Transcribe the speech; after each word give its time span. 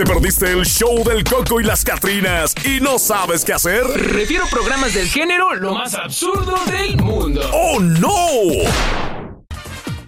¿Te 0.00 0.06
perdiste 0.06 0.50
el 0.50 0.64
show 0.64 1.04
del 1.04 1.22
Coco 1.24 1.60
y 1.60 1.62
las 1.62 1.84
Catrinas 1.84 2.54
y 2.64 2.80
no 2.80 2.98
sabes 2.98 3.44
qué 3.44 3.52
hacer? 3.52 3.84
Refiero 3.84 4.46
programas 4.50 4.94
del 4.94 5.06
género 5.06 5.54
lo 5.54 5.74
más 5.74 5.92
absurdo 5.92 6.56
del 6.64 6.96
mundo. 6.96 7.42
¡Oh, 7.52 7.78
no! 7.80 8.16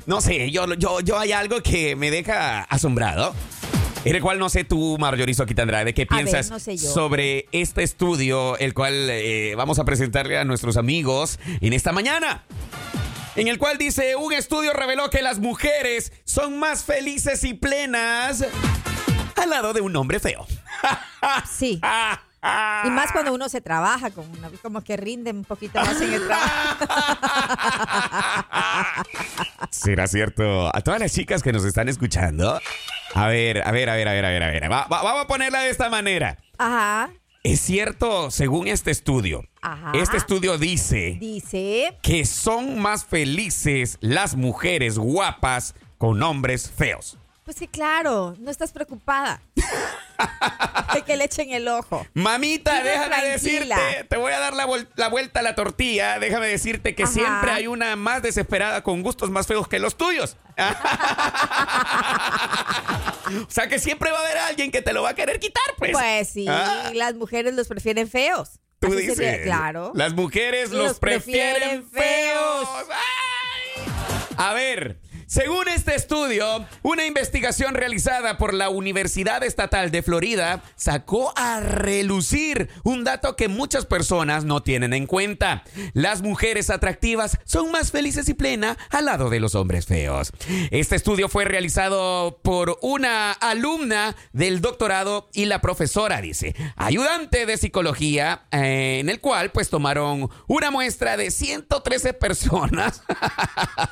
No 0.07 0.23
sé, 0.23 0.51
yo, 0.51 0.65
yo, 0.77 1.01
yo 1.01 1.19
hay 1.19 1.33
algo 1.33 1.63
que 1.63 1.95
me 1.95 2.11
deja 2.11 2.63
asombrado. 2.63 3.35
En 4.07 4.17
el 4.17 4.23
cual 4.23 4.39
no 4.39 4.49
sé 4.49 4.65
tú, 4.65 4.97
Marjorizo 4.99 5.45
Andrade, 5.59 5.93
qué 5.93 6.07
A 6.09 6.17
ver, 6.17 6.25
piensas 6.25 6.51
no 6.51 6.59
sé 6.59 6.79
sobre 6.79 7.47
este 7.53 7.83
estudio, 7.83 8.57
el 8.57 8.73
cual 8.73 8.95
eh, 9.11 9.53
vamos 9.59 9.79
a 9.79 9.85
presentarle 9.85 10.39
a 10.39 10.47
nuestros 10.47 10.79
amigos 10.79 11.39
en 11.61 11.75
esta 11.75 11.93
mañana. 11.93 12.45
En 13.37 13.47
el 13.47 13.59
cual 13.59 13.77
dice, 13.77 14.17
un 14.17 14.33
estudio 14.33 14.73
reveló 14.73 15.11
que 15.11 15.21
las 15.21 15.39
mujeres 15.39 16.15
son 16.25 16.59
más 16.59 16.83
felices 16.83 17.45
y 17.45 17.53
plenas 17.53 18.47
al 19.43 19.51
lado 19.51 19.73
de 19.73 19.81
un 19.81 19.95
hombre 19.97 20.19
feo. 20.21 20.47
Sí. 21.49 21.81
Y 22.85 22.91
más 22.91 23.13
cuando 23.13 23.33
uno 23.33 23.49
se 23.49 23.61
trabaja, 23.61 24.11
como, 24.11 24.33
una- 24.33 24.51
como 24.63 24.83
que 24.83 24.97
rinde 24.97 25.31
un 25.31 25.45
poquito 25.45 25.79
más 25.81 26.01
en 26.01 26.13
el 26.15 26.27
trabajo. 26.27 26.85
¿Será 29.71 30.07
cierto? 30.09 30.75
A 30.75 30.81
todas 30.81 30.99
las 31.01 31.13
chicas 31.13 31.43
que 31.43 31.53
nos 31.53 31.65
están 31.65 31.89
escuchando. 31.89 32.59
A 33.15 33.27
ver, 33.29 33.67
a 33.67 33.71
ver, 33.71 33.89
a 33.91 33.95
ver, 33.95 34.09
a 34.09 34.13
ver, 34.13 34.25
a 34.25 34.29
ver, 34.31 34.43
a 34.43 34.51
ver. 34.51 34.65
Va- 34.73 34.87
va- 34.91 35.03
vamos 35.03 35.25
a 35.25 35.27
ponerla 35.29 35.61
de 35.61 35.71
esta 35.71 35.89
manera. 35.89 36.37
Ajá. 36.59 37.11
Es 37.45 37.61
cierto, 37.61 38.31
según 38.31 38.67
este 38.69 38.91
estudio. 38.91 39.43
Ajá. 39.61 39.93
Este 39.95 40.17
estudio 40.17 40.59
dice 40.59 41.17
Dice. 41.21 41.97
que 42.03 42.25
son 42.25 42.81
más 42.81 43.05
felices 43.05 43.99
las 44.01 44.35
mujeres 44.35 44.99
guapas 44.99 45.75
con 45.99 46.21
hombres 46.23 46.71
feos. 46.71 47.19
Pues 47.45 47.57
que 47.57 47.67
claro, 47.69 48.37
no 48.39 48.51
estás 48.53 48.73
preocupada. 48.73 49.41
de 50.95 51.03
que 51.03 51.17
le 51.17 51.25
echen 51.25 51.51
el 51.51 51.67
ojo. 51.67 52.07
Mamita, 52.15 52.83
déjame 52.85 53.09
tranquila. 53.09 53.33
decirte, 53.33 54.05
te 54.09 54.17
voy 54.17 54.33
a 54.33 54.39
dar 54.39 54.55
la, 54.55 54.69
la 54.95 55.09
vuelta 55.09 55.41
a 55.41 55.43
la 55.43 55.55
tortilla. 55.57 56.19
Déjame 56.21 56.47
decirte 56.47 56.95
que 56.95 57.03
Ajá. 57.03 57.13
siempre 57.13 57.51
hay 57.51 57.67
una 57.67 57.97
más 57.97 58.23
desesperada 58.23 58.83
con 58.85 59.03
gustos 59.03 59.31
más 59.31 59.47
feos 59.49 59.67
que 59.67 59.81
los 59.81 59.97
tuyos. 59.97 60.37
o 63.37 63.51
sea 63.51 63.69
que 63.69 63.79
siempre 63.79 64.11
va 64.13 64.19
a 64.19 64.23
haber 64.23 64.39
alguien 64.39 64.71
que 64.71 64.83
te 64.83 64.93
lo 64.93 65.03
va 65.03 65.11
a 65.11 65.15
querer 65.15 65.41
quitar, 65.41 65.63
pues. 65.79 65.93
Pues 65.93 66.29
sí, 66.29 66.47
Ah. 66.49 66.91
las 66.95 67.15
mujeres 67.15 67.55
los 67.55 67.67
prefieren 67.69 68.09
feos. 68.09 68.51
Tú 68.79 68.89
Así 68.89 68.97
dices. 68.97 69.17
sería, 69.17 69.43
claro. 69.43 69.93
Las 69.95 70.13
mujeres 70.13 70.71
los, 70.71 70.89
Los 70.89 70.99
prefieren, 70.99 71.85
prefieren 71.89 71.91
feos. 71.91 72.69
A 74.37 74.53
ver. 74.55 74.99
Según 75.27 75.69
este 75.69 75.95
estudio, 75.95 76.67
una 76.83 77.07
investigación 77.07 77.75
realizada 77.75 78.39
por 78.39 78.55
la 78.55 78.69
Universidad 78.69 79.43
Estatal 79.43 79.91
de 79.91 80.03
Florida 80.03 80.63
sacó 80.77 81.33
a 81.37 81.61
relucir 81.61 82.69
un 82.83 83.05
dato 83.05 83.37
que 83.37 83.49
muchas 83.49 83.87
personas 83.87 84.45
no 84.45 84.63
tienen 84.63 84.93
en 84.93 85.07
cuenta. 85.07 85.65
Las 85.93 86.23
mujeres 86.23 86.71
atractivas 86.71 87.39
son 87.45 87.71
más 87.71 87.93
felices 87.93 88.29
y 88.29 88.35
plenas 88.35 88.77
al 88.91 89.07
lado 89.07 89.31
de 89.31 89.41
los 89.41 89.55
hombres 89.55 89.87
feos. 89.87 90.33
Este 90.71 90.97
estudio 90.97 91.29
fue 91.29 91.45
realizado 91.45 92.41
por 92.43 92.79
una 92.83 93.33
alumna 93.33 94.15
del 94.33 94.61
doctorado 94.61 95.29
y 95.33 95.47
la 95.47 95.61
profesora, 95.61 96.21
dice, 96.21 96.55
ayudante 96.77 97.47
de 97.47 97.57
psicología, 97.57 98.43
eh, 98.51 98.99
en 99.01 99.09
el 99.09 99.21
cual 99.21 99.51
pues 99.51 99.71
tomaron 99.71 100.29
una 100.47 100.71
muestra 100.71 101.17
de 101.17 101.31
113 101.31 102.15
personas, 102.15 103.03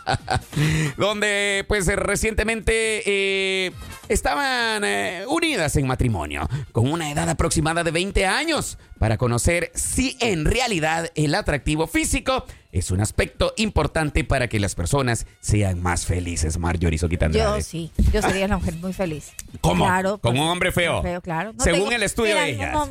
donde 0.96 1.29
pues 1.68 1.86
eh, 1.88 1.96
recientemente 1.96 3.02
eh, 3.06 3.72
estaban 4.08 4.82
eh, 4.84 5.24
unidas 5.28 5.76
en 5.76 5.86
matrimonio, 5.86 6.48
con 6.72 6.90
una 6.90 7.10
edad 7.10 7.28
aproximada 7.28 7.84
de 7.84 7.90
20 7.90 8.26
años, 8.26 8.78
para 8.98 9.16
conocer 9.16 9.70
si 9.74 10.16
en 10.20 10.44
realidad 10.44 11.10
el 11.14 11.34
atractivo 11.34 11.86
físico 11.86 12.44
es 12.72 12.90
un 12.90 13.00
aspecto 13.00 13.52
importante 13.56 14.22
para 14.24 14.48
que 14.48 14.60
las 14.60 14.74
personas 14.74 15.26
sean 15.40 15.82
más 15.82 16.06
felices, 16.06 16.58
Marjorie 16.58 16.98
Soquitandrade. 16.98 17.58
Yo 17.58 17.64
sí, 17.64 17.90
yo 18.12 18.22
sería 18.22 18.46
una 18.46 18.58
mujer 18.58 18.74
muy 18.76 18.92
feliz. 18.92 19.32
¿Cómo? 19.60 19.84
Claro. 19.84 20.18
¿Como 20.18 20.34
pues, 20.34 20.42
un 20.42 20.48
hombre 20.48 20.72
feo? 20.72 21.02
Feo, 21.02 21.20
claro. 21.20 21.52
No 21.52 21.64
Según 21.64 21.80
tengo- 21.80 21.92
el 21.92 22.02
estudio 22.02 22.34
Mira, 22.34 22.44
de 22.44 22.50
ellas. 22.52 22.72
no, 22.72 22.82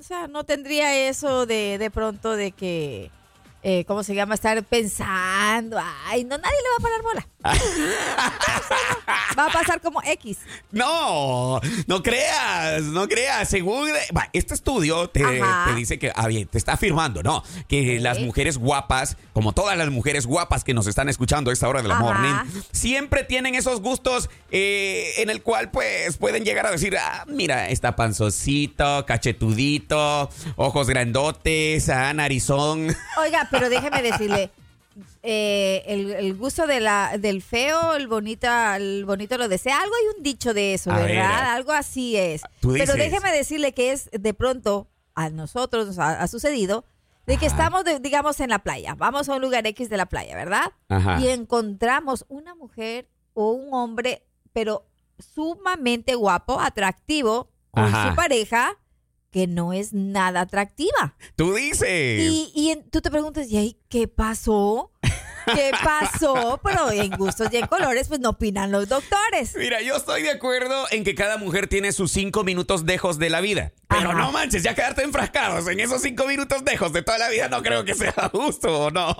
o 0.00 0.02
sea, 0.02 0.26
no 0.26 0.44
tendría 0.44 1.08
eso 1.08 1.46
de, 1.46 1.78
de 1.78 1.90
pronto 1.90 2.34
de 2.36 2.50
que, 2.52 3.10
eh, 3.62 3.84
¿cómo 3.86 4.02
se 4.02 4.14
llama? 4.14 4.34
Estar 4.34 4.62
pensando, 4.64 5.78
ay, 6.06 6.24
no, 6.24 6.36
nadie 6.36 6.56
le 6.62 6.68
va 6.68 6.76
a 6.78 6.82
parar 6.82 7.02
bola. 7.02 7.26
va 9.38 9.46
a 9.46 9.52
pasar 9.52 9.80
como 9.80 10.00
X. 10.02 10.38
No, 10.70 11.60
no 11.86 12.02
creas, 12.02 12.82
no 12.82 13.08
creas. 13.08 13.48
Según 13.48 13.88
este 14.32 14.54
estudio 14.54 15.08
te, 15.08 15.42
dice 15.76 15.98
que, 15.98 16.12
ah, 16.14 16.26
bien, 16.28 16.48
te 16.48 16.58
está 16.58 16.72
afirmando, 16.72 17.22
¿no? 17.22 17.42
Que 17.68 18.00
las 18.00 18.20
mujeres 18.20 18.58
guapas, 18.58 19.16
como 19.32 19.52
todas 19.52 19.76
las 19.76 19.90
mujeres 19.90 20.26
guapas 20.26 20.64
que 20.64 20.74
nos 20.74 20.86
están 20.86 21.08
escuchando 21.08 21.50
a 21.50 21.52
esta 21.52 21.68
hora 21.68 21.82
de 21.82 21.88
la 21.88 21.94
Ajá. 21.94 22.02
morning, 22.02 22.62
siempre 22.72 23.24
tienen 23.24 23.54
esos 23.54 23.80
gustos 23.80 24.28
eh, 24.50 25.14
en 25.18 25.30
el 25.30 25.42
cual, 25.42 25.70
pues, 25.70 26.16
pueden 26.16 26.44
llegar 26.44 26.66
a 26.66 26.70
decir, 26.70 26.96
ah, 26.96 27.24
mira, 27.28 27.68
está 27.68 27.96
panzocito, 27.96 29.04
cachetudito, 29.06 30.30
ojos 30.56 30.88
grandotes, 30.88 31.88
ah, 31.88 32.12
narizón. 32.12 32.94
Oiga, 33.18 33.48
pero 33.52 33.68
déjeme 33.68 34.02
decirle, 34.02 34.50
eh, 35.22 35.84
el, 35.86 36.10
el 36.12 36.34
gusto 36.36 36.66
de 36.66 36.80
la, 36.80 37.16
del 37.18 37.40
feo, 37.42 37.94
el 37.94 38.08
bonito, 38.08 38.48
el 38.74 39.04
bonito 39.04 39.38
lo 39.38 39.48
desea. 39.48 39.80
Algo 39.80 39.94
hay 39.94 40.16
un 40.16 40.22
dicho 40.24 40.52
de 40.52 40.74
eso, 40.74 40.90
¿verdad? 40.90 41.06
ver. 41.06 41.20
Algo 41.20 41.70
así 41.72 42.16
es. 42.16 42.42
Tú 42.60 42.72
Pero 42.72 42.94
déjeme 42.94 43.30
decirle 43.32 43.72
que 43.72 43.92
es 43.92 44.10
de 44.12 44.34
pronto 44.34 44.88
a 45.14 45.30
nosotros 45.30 45.86
nos 45.86 45.98
ha, 45.98 46.20
ha 46.20 46.26
sucedido 46.26 46.84
de 47.26 47.36
que 47.36 47.46
estamos, 47.46 47.84
de- 47.84 48.00
digamos, 48.00 48.40
en 48.40 48.50
la 48.50 48.58
playa. 48.58 48.94
Vamos 48.96 49.28
a 49.28 49.34
un 49.36 49.42
lugar 49.42 49.64
X 49.66 49.88
de 49.88 49.96
la 49.96 50.06
playa, 50.06 50.34
¿verdad? 50.34 50.72
Ajá. 50.88 51.20
Y 51.20 51.28
encontramos 51.28 52.24
una 52.28 52.54
mujer 52.56 53.08
o 53.34 53.52
un 53.52 53.72
hombre, 53.72 54.24
pero 54.52 54.84
sumamente 55.34 56.14
guapo, 56.14 56.60
atractivo, 56.60 57.48
con 57.70 57.84
Ajá. 57.84 58.10
su 58.10 58.16
pareja, 58.16 58.76
que 59.32 59.48
no 59.48 59.72
es 59.72 59.92
nada 59.92 60.42
atractiva. 60.42 61.16
Tú 61.34 61.54
dices. 61.54 61.88
Y, 62.22 62.52
y 62.54 62.70
en- 62.70 62.88
tú 62.90 63.00
te 63.00 63.10
preguntas, 63.10 63.50
¿y 63.50 63.56
ahí 63.56 63.78
qué 63.88 64.06
pasó? 64.06 64.92
¿Qué 65.54 65.70
pasó? 65.82 66.60
Pero 66.62 66.90
en 66.90 67.10
gustos 67.12 67.48
y 67.52 67.56
en 67.56 67.66
colores, 67.66 68.08
pues 68.08 68.20
no 68.20 68.30
opinan 68.30 68.70
los 68.70 68.88
doctores. 68.88 69.54
Mira, 69.56 69.80
yo 69.82 69.96
estoy 69.96 70.22
de 70.22 70.30
acuerdo 70.30 70.86
en 70.90 71.04
que 71.04 71.14
cada 71.14 71.36
mujer 71.36 71.66
tiene 71.68 71.92
sus 71.92 72.10
cinco 72.12 72.44
minutos 72.44 72.84
dejos 72.86 73.18
de 73.18 73.30
la 73.30 73.40
vida. 73.40 73.72
Pero 73.88 74.10
Ajá. 74.10 74.18
no 74.18 74.32
manches, 74.32 74.62
ya 74.62 74.74
quedarte 74.74 75.02
enfrascados 75.02 75.68
en 75.68 75.78
esos 75.80 76.00
cinco 76.00 76.26
minutos 76.26 76.64
dejos 76.64 76.92
de 76.94 77.02
toda 77.02 77.18
la 77.18 77.28
vida 77.28 77.48
no 77.50 77.62
creo 77.62 77.84
que 77.84 77.94
sea 77.94 78.14
justo, 78.32 78.84
¿o 78.86 78.90
no? 78.90 79.14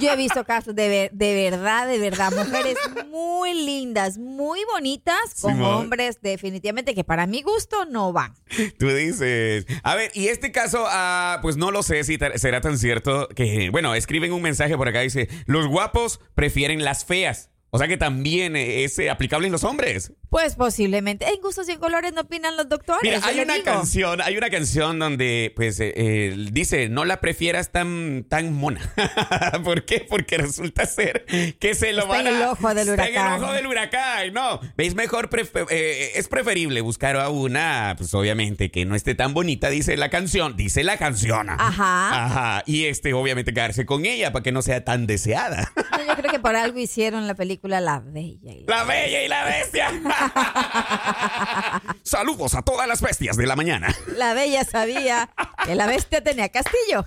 Yo 0.00 0.10
he 0.12 0.16
visto 0.16 0.42
casos 0.44 0.74
de, 0.74 0.88
ver- 0.88 1.10
de 1.12 1.50
verdad, 1.50 1.86
de 1.86 1.98
verdad, 1.98 2.32
mujeres 2.32 2.78
muy 3.10 3.52
lindas, 3.52 4.16
muy 4.16 4.60
bonitas, 4.72 5.34
con 5.42 5.60
hombres 5.62 6.20
definitivamente 6.22 6.94
que 6.94 7.04
para 7.04 7.26
mi 7.26 7.42
gusto 7.42 7.84
no 7.84 8.12
van. 8.12 8.34
Tú 8.78 8.88
dices. 8.88 9.66
A 9.82 9.94
ver, 9.96 10.10
y 10.14 10.28
este 10.28 10.50
caso, 10.50 10.86
ah, 10.88 11.38
pues 11.42 11.56
no 11.58 11.70
lo 11.70 11.82
sé 11.82 12.02
si 12.04 12.18
será 12.36 12.62
tan 12.62 12.78
cierto 12.78 13.28
que, 13.28 13.68
bueno, 13.70 13.94
escriben 13.94 14.32
un 14.32 14.40
mensaje 14.40 14.76
por 14.78 14.88
acá, 14.88 15.00
dice, 15.00 15.28
los 15.46 15.66
guapos 15.66 16.20
prefieren 16.34 16.84
las 16.84 17.04
feas. 17.04 17.50
O 17.70 17.78
sea 17.78 17.88
que 17.88 17.96
también 17.96 18.56
eh, 18.56 18.84
es 18.84 18.98
eh, 18.98 19.10
aplicable 19.10 19.46
en 19.46 19.52
los 19.52 19.64
hombres. 19.64 20.12
Pues 20.30 20.54
posiblemente. 20.54 21.26
En 21.28 21.40
gustos 21.40 21.68
y 21.68 21.72
en 21.72 21.80
colores 21.80 22.12
no 22.12 22.20
opinan 22.20 22.56
los 22.56 22.68
doctores. 22.68 23.02
Mira, 23.02 23.20
hay 23.24 23.40
una 23.40 23.54
digo. 23.54 23.64
canción, 23.64 24.20
hay 24.20 24.36
una 24.36 24.48
canción 24.48 24.98
donde, 25.00 25.52
pues, 25.56 25.80
eh, 25.80 25.92
eh, 25.96 26.36
dice, 26.52 26.88
no 26.88 27.04
la 27.04 27.20
prefieras 27.20 27.72
tan, 27.72 28.24
tan 28.28 28.52
mona. 28.54 28.80
¿Por 29.64 29.84
qué? 29.84 30.06
Porque 30.08 30.38
resulta 30.38 30.86
ser 30.86 31.24
que 31.58 31.74
se 31.74 31.92
lo 31.92 32.02
Está 32.02 32.12
van 32.12 32.26
en 32.28 32.36
el 32.36 32.42
a- 32.44 32.52
ojo 32.52 32.68
del 32.74 32.88
está 32.90 33.06
en 33.08 33.10
huracán. 33.12 33.34
el 33.38 33.42
ojo 33.44 33.52
del 33.52 33.66
huracán, 33.66 34.32
no. 34.32 34.60
¿Veis? 34.76 34.94
Mejor, 34.94 35.30
prefe- 35.30 35.66
eh, 35.68 36.12
es 36.14 36.28
preferible 36.28 36.80
buscar 36.80 37.16
a 37.16 37.28
una, 37.28 37.94
pues, 37.98 38.14
obviamente, 38.14 38.70
que 38.70 38.84
no 38.84 38.94
esté 38.94 39.16
tan 39.16 39.34
bonita, 39.34 39.68
dice 39.68 39.96
la 39.96 40.10
canción, 40.10 40.56
dice 40.56 40.84
la 40.84 40.96
canción. 40.96 41.50
Ajá. 41.50 42.24
Ajá. 42.24 42.62
Y, 42.66 42.84
este, 42.84 43.14
obviamente, 43.14 43.52
quedarse 43.52 43.84
con 43.84 44.06
ella 44.06 44.32
para 44.32 44.44
que 44.44 44.52
no 44.52 44.62
sea 44.62 44.84
tan 44.84 45.08
deseada. 45.08 45.72
No, 45.76 46.06
yo 46.06 46.14
creo 46.14 46.30
que 46.30 46.38
por 46.38 46.54
algo 46.54 46.78
hicieron 46.78 47.26
la 47.26 47.34
película 47.34 47.80
La 47.80 47.98
Bella 47.98 48.52
y 48.52 48.64
la 48.64 48.76
La 48.76 48.84
bella 48.84 49.24
y 49.24 49.28
la 49.28 49.44
bestia. 49.44 49.90
Saludos 52.02 52.54
a 52.54 52.62
todas 52.62 52.86
las 52.88 53.00
bestias 53.00 53.36
de 53.36 53.46
la 53.46 53.56
mañana. 53.56 53.94
La 54.16 54.34
bella 54.34 54.64
sabía 54.64 55.30
que 55.64 55.74
la 55.74 55.86
bestia 55.86 56.22
tenía 56.22 56.48
castillo. 56.48 57.04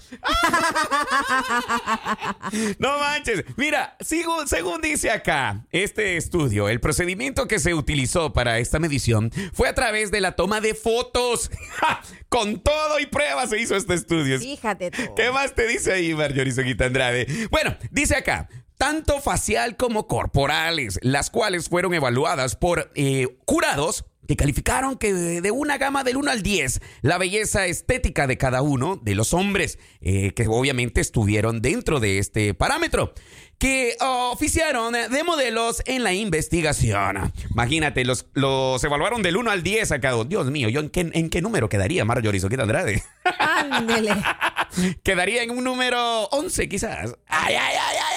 No 2.80 3.00
manches. 3.00 3.44
Mira, 3.57 3.95
según, 4.00 4.48
según 4.48 4.81
dice 4.81 5.12
acá 5.12 5.65
este 5.71 6.18
estudio, 6.18 6.69
el 6.69 6.80
procedimiento 6.80 7.48
que 7.48 7.60
se 7.60 7.74
utilizó 7.74 8.33
para 8.33 8.60
esta 8.60 8.80
medición 8.80 9.31
fue 9.54 9.68
a 9.69 9.74
través 9.74 10.12
de 10.12 10.21
la 10.21 10.33
toma 10.33 10.62
de 10.62 10.74
fotos. 10.75 11.51
Con 12.30 12.62
todo 12.62 13.00
y 13.00 13.06
pruebas 13.06 13.50
se 13.50 13.60
hizo 13.60 13.75
este 13.75 13.94
estudio. 13.94 14.39
Fíjate 14.39 14.89
tú. 14.92 15.13
¿Qué 15.15 15.31
más 15.31 15.54
te 15.54 15.68
dice 15.68 15.94
ahí, 15.94 16.13
Marjorie 16.15 16.51
Soguita 16.51 16.86
Andrade? 16.86 17.27
Bueno, 17.51 17.75
dice 17.92 18.15
acá. 18.15 18.50
Tanto 18.83 19.21
facial 19.21 19.77
como 19.77 20.07
corporales, 20.07 21.00
las 21.03 21.30
cuales 21.30 21.69
fueron 21.69 21.94
evaluadas 21.94 22.57
por 22.57 22.91
eh, 22.95 23.38
curados 23.45 24.03
que 24.27 24.35
calificaron 24.35 24.97
que 24.97 25.13
de, 25.13 25.51
una 25.51 25.77
gama 25.77 26.03
del 26.03 26.18
1 26.18 26.30
al 26.30 26.44
10 26.44 26.81
la 27.01 27.18
belleza 27.18 27.65
estética 27.65 28.27
de 28.27 28.38
cada 28.38 28.62
uno 28.62 28.97
de 28.97 29.15
los 29.15 29.33
hombres, 29.33 29.80
eh, 30.01 30.33
que 30.33 30.47
obviamente 30.50 31.00
estuvieron 31.00 31.62
dentro 31.62 32.01
de 32.01 32.18
este 32.18 32.53
parámetro, 32.53 33.13
que 33.57 33.95
oh, 34.01 34.31
oficiaron 34.33 34.91
de 34.91 35.24
modelos 35.24 35.81
en 35.86 36.03
la 36.03 36.12
investigación. 36.12 37.31
Imagínate, 37.51 38.03
los, 38.03 38.25
los 38.33 38.83
evaluaron 38.83 39.21
del 39.21 39.38
1 39.38 39.50
al 39.50 39.63
10 39.63 39.94
a 39.94 40.01
cada 40.01 40.18
uno. 40.18 40.25
Dios 40.25 40.51
mío, 40.51 40.68
¿yo 40.68 40.81
en 40.81 40.89
qué, 40.89 41.09
en 41.13 41.29
qué 41.29 41.41
número 41.41 41.69
quedaría 41.69 42.03
Marjorie 42.03 42.41
Soquita 42.41 42.63
Andrade? 42.63 43.01
Ándele. 43.39 44.12
quedaría 45.03 45.41
en 45.41 45.51
un 45.51 45.63
número 45.63 46.25
11 46.25 46.68
quizás. 46.68 47.15
Ay, 47.27 47.56
ay, 47.56 47.75
ay. 47.79 48.12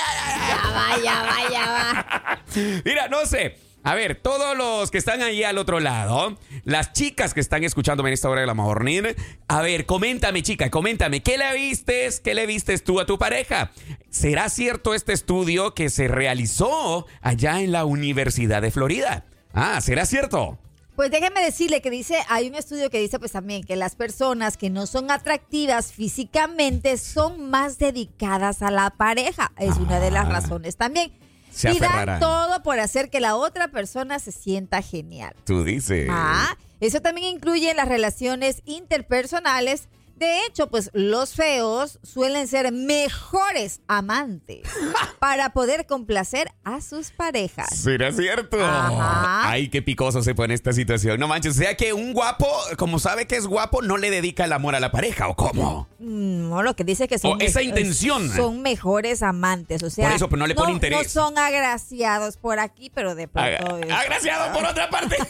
Ya 1.02 1.22
va, 1.22 1.50
ya 1.50 1.66
va. 1.70 2.42
Mira, 2.84 3.08
no 3.08 3.26
sé. 3.26 3.58
A 3.86 3.94
ver, 3.94 4.16
todos 4.16 4.56
los 4.56 4.90
que 4.90 4.98
están 4.98 5.22
ahí 5.22 5.44
al 5.44 5.58
otro 5.58 5.78
lado, 5.78 6.36
las 6.64 6.92
chicas 6.92 7.34
que 7.34 7.40
están 7.40 7.62
escuchándome 7.62 8.08
en 8.08 8.14
esta 8.14 8.28
hora 8.28 8.40
de 8.40 8.46
la 8.48 8.54
morning, 8.54 9.02
a 9.46 9.62
ver, 9.62 9.86
coméntame, 9.86 10.42
chica, 10.42 10.70
coméntame, 10.70 11.22
¿qué 11.22 11.38
le 11.38 11.54
vistes? 11.54 12.18
¿Qué 12.18 12.34
le 12.34 12.46
vistes 12.46 12.82
tú 12.82 12.98
a 12.98 13.06
tu 13.06 13.16
pareja? 13.16 13.70
¿Será 14.10 14.48
cierto 14.48 14.92
este 14.92 15.12
estudio 15.12 15.72
que 15.74 15.88
se 15.88 16.08
realizó 16.08 17.06
allá 17.20 17.60
en 17.60 17.70
la 17.70 17.84
Universidad 17.84 18.60
de 18.60 18.72
Florida? 18.72 19.24
Ah, 19.52 19.80
¿será 19.80 20.04
cierto? 20.04 20.58
Pues 20.96 21.10
déjeme 21.10 21.42
decirle 21.42 21.82
que 21.82 21.90
dice, 21.90 22.16
hay 22.28 22.48
un 22.48 22.54
estudio 22.54 22.88
que 22.88 22.98
dice 22.98 23.18
pues 23.18 23.32
también 23.32 23.62
que 23.64 23.76
las 23.76 23.94
personas 23.94 24.56
que 24.56 24.70
no 24.70 24.86
son 24.86 25.10
atractivas 25.10 25.92
físicamente 25.92 26.96
son 26.96 27.50
más 27.50 27.78
dedicadas 27.78 28.62
a 28.62 28.70
la 28.70 28.88
pareja. 28.90 29.52
Es 29.58 29.76
una 29.76 30.00
de 30.00 30.10
las 30.10 30.26
Ah. 30.26 30.30
razones 30.30 30.76
también. 30.76 31.12
Se 31.50 31.72
y 31.72 31.78
dan 31.78 32.18
todo 32.18 32.62
por 32.62 32.80
hacer 32.80 33.10
que 33.10 33.20
la 33.20 33.36
otra 33.36 33.68
persona 33.68 34.18
se 34.18 34.32
sienta 34.32 34.80
genial. 34.82 35.34
Tú 35.44 35.64
dices. 35.64 36.08
Ah, 36.10 36.56
eso 36.80 37.00
también 37.00 37.26
incluye 37.36 37.72
las 37.74 37.88
relaciones 37.88 38.62
interpersonales. 38.64 39.88
De 40.16 40.46
hecho, 40.46 40.68
pues 40.68 40.90
los 40.94 41.34
feos 41.34 41.98
suelen 42.02 42.48
ser 42.48 42.72
mejores 42.72 43.80
amantes 43.86 44.62
para 45.18 45.50
poder 45.50 45.86
complacer 45.86 46.50
a 46.64 46.80
sus 46.80 47.10
parejas. 47.10 47.68
¿Será 47.76 48.10
cierto? 48.12 48.56
Ajá. 48.64 49.50
Ay, 49.50 49.68
qué 49.68 49.82
picoso 49.82 50.22
se 50.22 50.34
pone 50.34 50.54
esta 50.54 50.72
situación. 50.72 51.20
No 51.20 51.28
manches, 51.28 51.56
o 51.56 51.60
sea 51.60 51.76
que 51.76 51.92
un 51.92 52.14
guapo, 52.14 52.48
como 52.78 52.98
sabe 52.98 53.26
que 53.26 53.36
es 53.36 53.46
guapo, 53.46 53.82
no 53.82 53.98
le 53.98 54.10
dedica 54.10 54.44
el 54.46 54.52
amor 54.54 54.74
a 54.74 54.80
la 54.80 54.90
pareja, 54.90 55.28
¿o 55.28 55.36
cómo? 55.36 55.86
Mm, 55.98 56.48
No, 56.48 56.62
lo 56.62 56.74
que 56.74 56.84
dice 56.84 57.08
que 57.08 57.18
son 57.18 57.32
O 57.40 57.44
esa 57.44 57.60
intención. 57.62 58.30
son 58.34 58.62
mejores 58.62 59.22
amantes, 59.22 59.82
o 59.82 59.90
sea, 59.90 60.06
Por 60.06 60.16
eso, 60.16 60.28
pero 60.28 60.38
no 60.40 60.46
le 60.46 60.54
pone 60.54 60.68
No 60.68 60.74
interés. 60.74 61.12
son 61.12 61.36
agraciados 61.38 62.36
por 62.38 62.58
aquí, 62.58 62.90
pero 62.94 63.14
de 63.14 63.28
pronto 63.28 63.78
es- 63.78 63.92
Agraciado 63.92 64.52
por 64.54 64.64
otra 64.64 64.88
parte. 64.88 65.16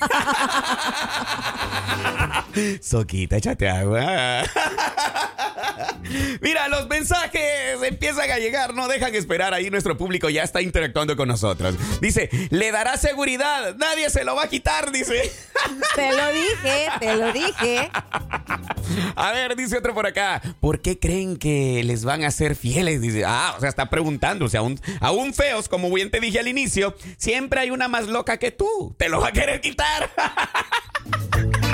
Soquita, 2.81 3.37
échate 3.37 3.69
agua. 3.69 4.43
Mira, 6.41 6.69
los 6.69 6.89
mensajes 6.89 7.43
empiezan 7.83 8.31
a 8.31 8.39
llegar, 8.39 8.75
no 8.75 8.89
dejan 8.89 9.15
esperar. 9.15 9.55
Ahí 9.55 9.71
nuestro 9.71 9.97
público 9.97 10.29
ya 10.29 10.43
está 10.43 10.63
interactuando 10.63 11.17
con 11.17 11.29
nosotros. 11.29 11.75
Dice, 12.01 12.29
le 12.51 12.73
dará 12.73 12.97
seguridad, 12.97 13.75
nadie 13.77 14.11
se 14.11 14.25
lo 14.25 14.35
va 14.35 14.45
a 14.45 14.49
quitar, 14.49 14.93
dice. 14.93 15.31
te 15.95 16.13
lo 16.13 16.33
dije, 16.33 16.89
te 17.01 17.17
lo 17.17 17.33
dije. 17.33 17.91
A 19.17 19.33
ver, 19.33 19.57
dice 19.57 19.79
otro 19.79 19.95
por 19.95 20.07
acá, 20.07 20.41
¿por 20.61 20.81
qué 20.81 20.99
creen 20.99 21.37
que 21.37 21.83
les 21.85 22.05
van 22.05 22.25
a 22.25 22.31
ser 22.31 22.57
fieles? 22.57 23.01
Dice, 23.01 23.25
ah, 23.27 23.55
o 23.57 23.61
sea, 23.61 23.69
está 23.69 23.91
preguntando, 23.91 24.47
o 24.47 24.49
sea, 24.49 24.61
aún, 24.61 24.81
aún 25.01 25.35
feos, 25.35 25.69
como 25.69 25.93
bien 25.93 26.11
te 26.11 26.21
dije 26.21 26.39
al 26.39 26.49
inicio, 26.49 26.97
siempre 27.17 27.61
hay 27.61 27.71
una 27.71 27.89
más 27.89 28.07
loca 28.07 28.39
que 28.39 28.51
tú, 28.51 28.95
te 28.97 29.09
lo 29.09 29.21
va 29.21 29.29
a 29.29 29.33
querer 29.33 29.61
quitar. 29.61 30.11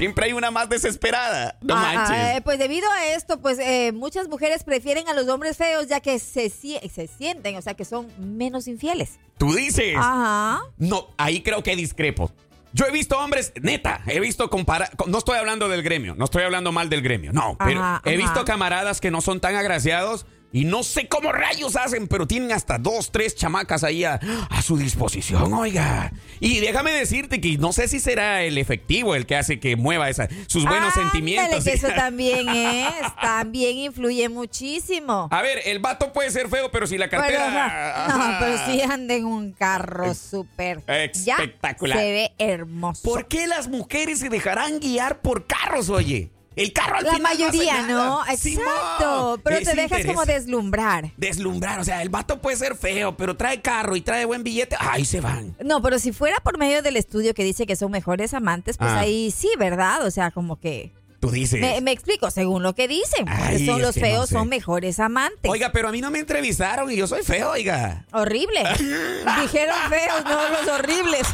siempre 0.00 0.24
hay 0.26 0.32
una 0.32 0.50
más 0.50 0.68
desesperada, 0.68 1.56
no 1.60 1.76
Ah, 1.76 1.82
manches. 1.82 2.16
ah, 2.18 2.36
eh, 2.36 2.40
pues 2.40 2.58
debido 2.58 2.90
a 2.90 3.06
esto, 3.08 3.38
pues 3.40 3.58
eh, 3.58 3.92
muchas 3.92 4.28
mujeres 4.28 4.64
prefieren 4.64 5.08
a 5.08 5.14
los 5.14 5.28
hombres 5.28 5.56
feos 5.56 5.86
ya 5.88 6.00
que 6.00 6.18
se, 6.18 6.48
se 6.50 7.06
sienten, 7.18 7.56
o 7.56 7.62
sea, 7.62 7.74
que 7.74 7.84
son 7.84 8.08
menos 8.18 8.66
infieles. 8.66 9.18
Tú 9.38 9.52
dices. 9.54 9.94
Ajá. 9.96 10.62
No, 10.78 11.08
ahí 11.18 11.42
creo 11.42 11.62
que 11.62 11.76
discrepo. 11.76 12.32
Yo 12.72 12.86
he 12.86 12.90
visto 12.92 13.18
hombres, 13.18 13.52
neta, 13.60 14.00
he 14.06 14.20
visto 14.20 14.48
comparar, 14.48 14.90
no 15.06 15.18
estoy 15.18 15.36
hablando 15.38 15.68
del 15.68 15.82
gremio, 15.82 16.14
no 16.14 16.24
estoy 16.24 16.44
hablando 16.44 16.70
mal 16.72 16.88
del 16.88 17.02
gremio, 17.02 17.32
no, 17.32 17.56
pero 17.58 17.80
Ajá, 17.82 18.02
he 18.04 18.14
ajá. 18.14 18.22
visto 18.22 18.44
camaradas 18.44 19.00
que 19.00 19.10
no 19.10 19.20
son 19.20 19.40
tan 19.40 19.56
agraciados 19.56 20.24
y 20.52 20.64
no 20.64 20.82
sé 20.82 21.06
cómo 21.08 21.30
rayos 21.32 21.76
hacen, 21.76 22.08
pero 22.08 22.26
tienen 22.26 22.50
hasta 22.52 22.76
dos, 22.78 23.12
tres 23.12 23.36
chamacas 23.36 23.84
ahí 23.84 24.02
a, 24.04 24.14
a 24.50 24.62
su 24.62 24.76
disposición, 24.76 25.52
oiga. 25.54 26.12
Y 26.40 26.58
déjame 26.60 26.90
decirte 26.92 27.40
que 27.40 27.56
no 27.58 27.72
sé 27.72 27.86
si 27.86 28.00
será 28.00 28.42
el 28.42 28.58
efectivo 28.58 29.14
el 29.14 29.26
que 29.26 29.36
hace 29.36 29.60
que 29.60 29.76
mueva 29.76 30.08
esa, 30.08 30.28
sus 30.48 30.64
buenos 30.64 30.88
Ándale, 30.96 31.02
sentimientos. 31.10 31.64
que 31.64 31.72
eso 31.72 31.88
también 31.94 32.48
es, 32.48 33.16
también 33.20 33.76
influye 33.76 34.28
muchísimo. 34.28 35.28
A 35.30 35.42
ver, 35.42 35.60
el 35.66 35.78
vato 35.78 36.12
puede 36.12 36.30
ser 36.30 36.48
feo, 36.48 36.70
pero 36.72 36.86
si 36.86 36.98
la 36.98 37.08
Pero, 37.08 37.22
cartera... 37.22 38.06
no, 38.08 38.36
pero 38.40 38.58
sí 38.66 38.82
anda 38.82 39.14
en 39.14 39.26
un 39.26 39.52
carro 39.52 40.14
súper. 40.14 40.82
ya 41.24 41.36
Espectacular. 41.36 41.98
Se 41.98 42.10
ve 42.12 42.32
hermoso. 42.38 43.02
¿Por 43.02 43.28
qué 43.28 43.46
las 43.46 43.68
mujeres 43.68 44.18
se 44.18 44.28
dejarán 44.28 44.80
guiar 44.80 45.20
por 45.20 45.46
carros, 45.46 45.90
oye? 45.90 46.30
El 46.60 46.72
carro 46.72 46.96
al 46.98 47.04
La 47.04 47.12
final 47.14 47.32
hace 47.32 47.42
mayoría. 47.42 47.82
¿no? 47.86 48.20
Exacto. 48.30 49.40
Pero 49.42 49.58
te 49.60 49.74
dejas 49.74 50.04
como 50.04 50.24
deslumbrar. 50.24 51.12
Deslumbrar, 51.16 51.80
o 51.80 51.84
sea, 51.84 52.02
el 52.02 52.08
vato 52.08 52.40
puede 52.40 52.56
ser 52.56 52.76
feo, 52.76 53.16
pero 53.16 53.36
trae 53.36 53.60
carro 53.60 53.96
y 53.96 54.00
trae 54.00 54.24
buen 54.24 54.42
billete. 54.42 54.76
Ahí 54.78 55.04
se 55.04 55.20
van. 55.20 55.56
No, 55.64 55.80
pero 55.82 55.98
si 55.98 56.12
fuera 56.12 56.36
por 56.40 56.58
medio 56.58 56.82
del 56.82 56.96
estudio 56.96 57.34
que 57.34 57.44
dice 57.44 57.66
que 57.66 57.76
son 57.76 57.90
mejores 57.90 58.34
amantes, 58.34 58.76
pues 58.76 58.90
Ah. 58.90 59.00
ahí 59.00 59.30
sí, 59.30 59.48
¿verdad? 59.58 60.04
O 60.06 60.10
sea, 60.10 60.30
como 60.30 60.56
que. 60.60 60.92
Tú 61.20 61.30
dices. 61.30 61.60
Me, 61.60 61.80
me 61.82 61.92
explico, 61.92 62.30
según 62.30 62.62
lo 62.62 62.74
que 62.74 62.88
dicen. 62.88 63.26
Ay, 63.28 63.66
son 63.66 63.82
los 63.82 63.94
no 63.94 64.00
feos, 64.00 64.28
sé. 64.30 64.34
son 64.36 64.48
mejores 64.48 64.98
amantes. 65.00 65.50
Oiga, 65.50 65.70
pero 65.70 65.88
a 65.88 65.92
mí 65.92 66.00
no 66.00 66.10
me 66.10 66.18
entrevistaron 66.18 66.90
y 66.90 66.96
yo 66.96 67.06
soy 67.06 67.22
feo, 67.22 67.50
oiga. 67.50 68.06
Horrible. 68.12 68.62
Dijeron 69.42 69.76
feos, 69.90 70.24
no 70.24 70.48
los 70.48 70.66
horribles. 70.68 71.26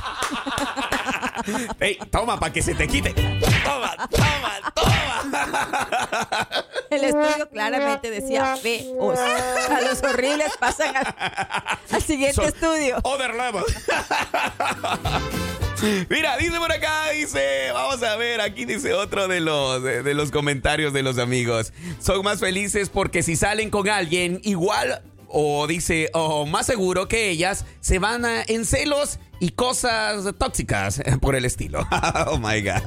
Ey, 1.80 1.98
toma, 2.10 2.40
para 2.40 2.52
que 2.52 2.62
se 2.62 2.74
te 2.74 2.88
quite. 2.88 3.12
Toma, 3.12 3.94
toma, 4.10 4.72
toma. 4.74 6.48
El 6.90 7.04
estudio 7.04 7.48
claramente 7.48 8.10
decía 8.10 8.56
feos. 8.56 9.18
A 9.70 9.80
los 9.82 10.02
horribles 10.02 10.50
pasan 10.58 10.96
al, 10.96 11.14
al 11.92 12.02
siguiente 12.02 12.34
Son 12.34 12.46
estudio. 12.46 12.98
Other 13.04 13.34
level. 13.34 13.62
Mira, 16.10 16.36
dice 16.38 16.58
por 16.58 16.72
acá, 16.72 17.10
dice, 17.10 17.70
vamos 17.72 18.02
a 18.02 18.16
ver, 18.16 18.40
aquí 18.40 18.64
dice 18.64 18.92
otro 18.94 19.28
de 19.28 19.40
los, 19.40 19.82
de, 19.82 20.02
de 20.02 20.14
los 20.14 20.30
comentarios 20.30 20.92
de 20.92 21.02
los 21.02 21.18
amigos. 21.18 21.72
Son 22.00 22.22
más 22.22 22.40
felices 22.40 22.88
porque 22.88 23.22
si 23.22 23.36
salen 23.36 23.70
con 23.70 23.88
alguien 23.88 24.40
igual, 24.44 25.02
o 25.28 25.66
dice, 25.66 26.08
o 26.14 26.46
más 26.46 26.66
seguro 26.66 27.08
que 27.08 27.30
ellas, 27.30 27.64
se 27.80 27.98
van 27.98 28.24
a- 28.24 28.42
en 28.42 28.64
celos 28.64 29.18
y 29.40 29.50
cosas 29.50 30.24
tóxicas 30.38 31.02
por 31.20 31.34
el 31.34 31.44
estilo. 31.44 31.86
oh 32.28 32.38
my 32.38 32.62
God. 32.62 32.82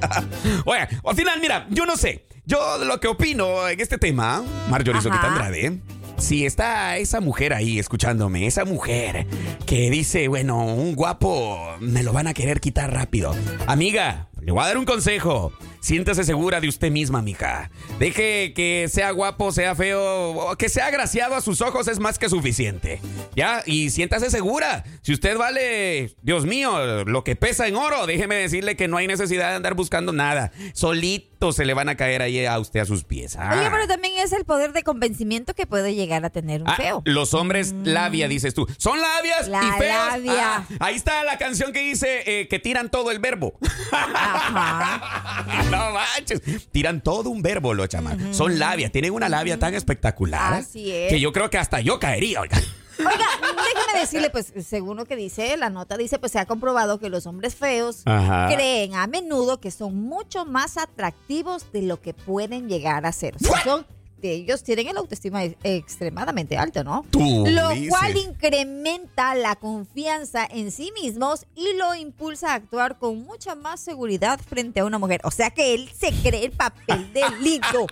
Oye, 0.65 0.87
al 1.05 1.15
final, 1.15 1.39
mira, 1.41 1.67
yo 1.69 1.85
no 1.85 1.95
sé. 1.97 2.25
Yo 2.45 2.79
lo 2.83 2.99
que 2.99 3.07
opino 3.07 3.67
en 3.67 3.79
este 3.79 3.99
tema, 3.99 4.43
Marjorie. 4.69 5.01
Soquita 5.01 5.27
Andrade, 5.27 5.79
si 6.19 6.45
está 6.45 6.97
esa 6.97 7.21
mujer 7.21 7.53
ahí 7.53 7.79
escuchándome, 7.79 8.45
esa 8.45 8.65
mujer 8.65 9.25
que 9.65 9.89
dice, 9.89 10.27
bueno, 10.27 10.65
un 10.65 10.95
guapo 10.95 11.75
me 11.79 12.03
lo 12.03 12.13
van 12.13 12.27
a 12.27 12.33
querer 12.33 12.59
quitar 12.59 12.93
rápido. 12.93 13.33
Amiga, 13.67 14.27
le 14.41 14.51
voy 14.51 14.63
a 14.63 14.67
dar 14.67 14.77
un 14.77 14.85
consejo. 14.85 15.51
Siéntase 15.79 16.23
segura 16.23 16.59
de 16.59 16.67
usted 16.67 16.91
misma, 16.91 17.21
mija. 17.21 17.71
Deje 17.99 18.53
que 18.53 18.87
sea 18.91 19.11
guapo, 19.11 19.51
sea 19.51 19.75
feo, 19.75 20.55
que 20.57 20.69
sea 20.69 20.87
agraciado 20.87 21.35
a 21.35 21.41
sus 21.41 21.61
ojos 21.61 21.87
es 21.87 21.99
más 21.99 22.19
que 22.19 22.29
suficiente. 22.29 23.01
¿Ya? 23.35 23.63
Y 23.65 23.89
siéntase 23.89 24.29
segura. 24.29 24.83
Si 25.01 25.13
usted 25.13 25.37
vale, 25.37 26.15
Dios 26.21 26.45
mío, 26.45 27.05
lo 27.05 27.23
que 27.23 27.35
pesa 27.35 27.67
en 27.67 27.75
oro, 27.75 28.05
déjeme 28.07 28.35
decirle 28.35 28.75
que 28.75 28.87
no 28.87 28.97
hay 28.97 29.07
necesidad 29.07 29.49
de 29.49 29.55
andar 29.55 29.73
buscando 29.75 30.11
nada. 30.11 30.51
Solito 30.73 31.51
se 31.53 31.63
le 31.65 31.73
van 31.73 31.87
a 31.87 31.95
caer 31.95 32.21
ahí 32.21 32.45
a 32.45 32.59
usted 32.59 32.81
a 32.81 32.85
sus 32.85 33.05
pies. 33.05 33.37
Ah. 33.39 33.55
Oye, 33.57 33.69
pero 33.71 33.87
también 33.87 34.13
es 34.19 34.33
el 34.33 34.43
poder 34.45 34.73
de 34.73 34.83
convencimiento 34.83 35.53
que 35.53 35.65
puede 35.65 35.95
llegar 35.95 36.25
a 36.25 36.29
tener 36.29 36.61
un 36.61 36.69
Ah, 36.69 36.75
feo. 36.75 37.01
Los 37.05 37.33
hombres 37.33 37.73
labia, 37.83 38.27
dices 38.27 38.53
tú. 38.53 38.67
Son 38.77 38.99
labias 38.99 39.47
La 39.47 39.59
y 39.63 39.79
feos. 39.79 39.95
labia. 40.11 40.55
Ah, 40.57 40.65
ahí 40.81 40.95
está 40.95 41.23
la 41.23 41.37
canción 41.37 41.71
que 41.71 41.79
dice 41.79 42.23
eh, 42.25 42.47
que 42.49 42.59
tiran 42.59 42.89
todo 42.89 43.11
el 43.11 43.19
verbo. 43.19 43.57
Ajá. 43.91 45.68
no 45.71 45.91
manches. 45.91 46.41
Tiran 46.71 47.01
todo 47.01 47.29
un 47.29 47.41
verbo 47.41 47.73
los 47.73 47.89
chamacos. 47.89 48.35
Son 48.35 48.57
labia. 48.59 48.89
Tienen 48.91 49.13
una 49.13 49.29
labia 49.29 49.57
tan 49.59 49.73
espectacular. 49.73 50.53
Así 50.55 50.91
es. 50.91 51.09
Que 51.09 51.19
yo 51.19 51.31
creo 51.31 51.49
que 51.49 51.57
hasta 51.57 51.81
yo 51.81 51.99
caería. 51.99 52.41
oiga. 52.41 52.57
Oiga, 52.99 53.27
déjeme 53.41 53.99
decirle, 54.01 54.29
pues, 54.29 54.51
según 54.67 54.97
lo 54.97 55.05
que 55.05 55.15
dice 55.15 55.55
la 55.55 55.69
nota, 55.69 55.95
dice, 55.95 56.19
pues 56.19 56.33
se 56.33 56.39
ha 56.39 56.45
comprobado 56.45 56.99
que 56.99 57.09
los 57.09 57.25
hombres 57.27 57.55
feos 57.55 58.01
Ajá. 58.03 58.53
creen 58.53 58.93
a 58.95 59.07
menudo 59.07 59.61
que 59.61 59.71
son 59.71 59.95
mucho 59.95 60.43
más 60.45 60.77
atractivos 60.77 61.71
de 61.71 61.83
lo 61.83 62.01
que 62.01 62.13
pueden 62.13 62.67
llegar 62.67 63.05
a 63.05 63.13
ser. 63.13 63.35
O 63.37 63.39
sea, 63.39 63.63
son 63.63 63.85
ellos 64.23 64.63
tienen 64.63 64.87
el 64.87 64.97
autoestima 64.97 65.43
extremadamente 65.43 66.57
alto, 66.57 66.83
¿no? 66.83 67.05
Tú 67.09 67.45
lo 67.47 67.69
dices. 67.69 67.89
cual 67.89 68.17
incrementa 68.17 69.35
la 69.35 69.55
confianza 69.55 70.47
en 70.49 70.71
sí 70.71 70.91
mismos 71.01 71.45
y 71.55 71.73
lo 71.73 71.95
impulsa 71.95 72.51
a 72.51 72.55
actuar 72.55 72.97
con 72.97 73.23
mucha 73.23 73.55
más 73.55 73.79
seguridad 73.79 74.39
frente 74.39 74.79
a 74.79 74.85
una 74.85 74.97
mujer. 74.97 75.21
O 75.23 75.31
sea 75.31 75.49
que 75.51 75.73
él 75.73 75.89
se 75.97 76.11
cree 76.11 76.45
el 76.45 76.51
papel 76.51 77.11
del 77.13 77.43
lindo, 77.43 77.87